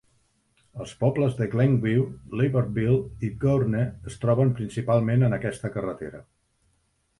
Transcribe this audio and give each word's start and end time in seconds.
Els 0.85 0.93
pobles 1.01 1.35
de 1.41 1.47
Glenview, 1.51 2.05
Libertyville, 2.41 2.97
i 3.29 3.31
Gurnee 3.45 3.85
es 4.13 4.19
troben 4.27 4.57
principalment 4.63 5.29
en 5.31 5.39
aquesta 5.41 5.75
carretera. 5.79 6.27